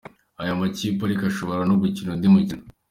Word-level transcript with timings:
Aya 0.41 0.59
makipe 0.59 1.01
ariko 1.03 1.23
ashobora 1.27 1.61
no 1.69 1.75
gukina 1.81 2.11
undi 2.15 2.27
mukino. 2.33 2.63